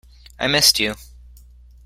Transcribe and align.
I 0.39 0.47
missed 0.47 0.79
you. 0.79 0.95